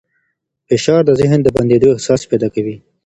[0.69, 2.75] فشار د ذهن د بندېدو احساس پیدا کوي.